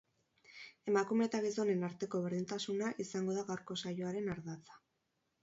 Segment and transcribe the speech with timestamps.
[0.91, 4.83] Emakume eta gizonen arteko berdintasuna izango da gaurko saioaren ardatza.